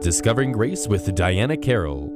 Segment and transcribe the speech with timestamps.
[0.00, 2.10] Discovering Grace with Diana Carroll.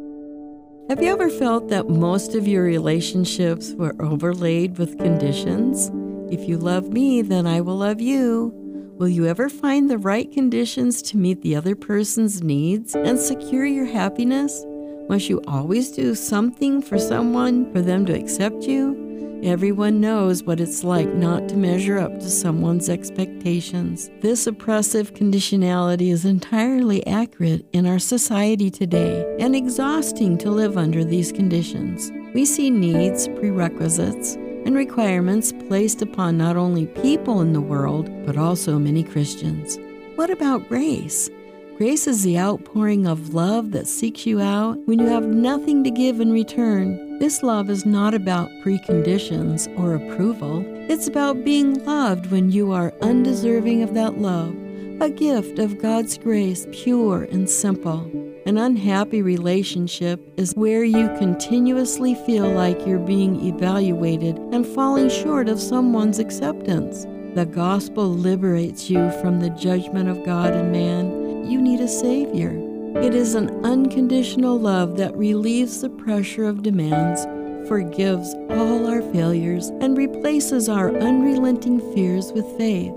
[0.88, 5.90] Have you ever felt that most of your relationships were overlaid with conditions?
[6.32, 8.54] If you love me, then I will love you.
[8.98, 13.66] Will you ever find the right conditions to meet the other person's needs and secure
[13.66, 14.64] your happiness?
[15.10, 19.03] Must you always do something for someone for them to accept you?
[19.44, 24.10] Everyone knows what it's like not to measure up to someone's expectations.
[24.22, 31.04] This oppressive conditionality is entirely accurate in our society today and exhausting to live under
[31.04, 32.10] these conditions.
[32.32, 38.38] We see needs, prerequisites, and requirements placed upon not only people in the world, but
[38.38, 39.78] also many Christians.
[40.14, 41.28] What about grace?
[41.76, 45.90] Grace is the outpouring of love that seeks you out when you have nothing to
[45.90, 47.03] give in return.
[47.20, 50.64] This love is not about preconditions or approval.
[50.90, 54.54] It's about being loved when you are undeserving of that love,
[55.00, 58.10] a gift of God's grace, pure and simple.
[58.46, 65.48] An unhappy relationship is where you continuously feel like you're being evaluated and falling short
[65.48, 67.06] of someone's acceptance.
[67.34, 72.73] The gospel liberates you from the judgment of God and man you need a Savior.
[72.96, 77.24] It is an unconditional love that relieves the pressure of demands,
[77.68, 82.94] forgives all our failures, and replaces our unrelenting fears with faith.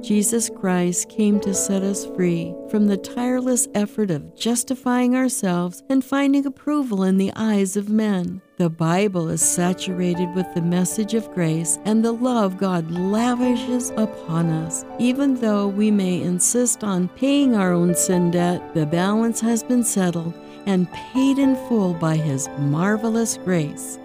[0.00, 6.04] Jesus Christ came to set us free from the tireless effort of justifying ourselves and
[6.04, 8.42] finding approval in the eyes of men.
[8.62, 14.50] The Bible is saturated with the message of grace and the love God lavishes upon
[14.50, 14.84] us.
[15.00, 19.82] Even though we may insist on paying our own sin debt, the balance has been
[19.82, 20.32] settled
[20.66, 23.98] and paid in full by His marvelous grace.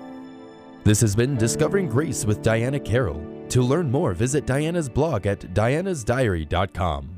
[0.83, 3.23] This has been Discovering Grace with Diana Carroll.
[3.49, 7.17] To learn more, visit Diana's blog at dianasdiary.com.